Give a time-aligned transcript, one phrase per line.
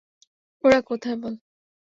[0.63, 1.33] ওরা কোথায় বল!